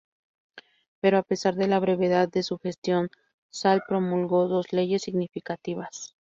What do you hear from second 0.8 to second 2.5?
Pero, a pesar de la brevedad de